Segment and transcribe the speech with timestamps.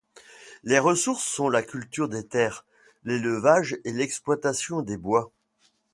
[0.63, 2.65] Les ressources sont la culture des terres,
[3.03, 5.31] l'élevage et l'exploitation des bois.